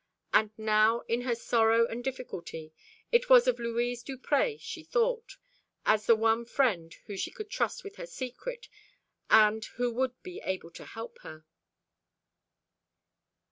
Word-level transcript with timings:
And 0.33 0.49
now 0.57 1.01
in 1.01 1.21
her 1.21 1.35
sorrow 1.35 1.85
and 1.85 2.03
difficulty 2.03 2.73
it 3.11 3.29
was 3.29 3.45
of 3.45 3.59
Louise 3.59 4.01
Duprez 4.01 4.59
she 4.59 4.83
thought, 4.83 5.37
as 5.85 6.07
the 6.07 6.15
one 6.15 6.43
friend 6.43 6.91
whom 7.05 7.17
she 7.17 7.29
could 7.29 7.51
trust 7.51 7.83
with 7.83 7.97
her 7.97 8.07
secret, 8.07 8.67
and 9.29 9.63
who 9.77 9.93
would 9.93 10.19
be 10.23 10.39
able 10.41 10.71
to 10.71 10.85
help 10.85 11.19
her. 11.19 11.45